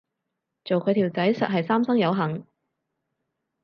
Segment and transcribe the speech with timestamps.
[0.65, 2.47] 做佢條仔實係三生有幸